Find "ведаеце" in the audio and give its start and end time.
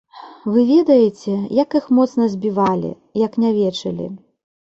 0.75-1.33